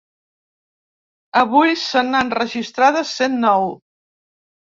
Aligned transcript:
Avui 1.41 1.73
se 1.81 2.03
n’han 2.07 2.33
registrades 2.37 3.13
cent 3.21 3.39
nou. 3.45 3.71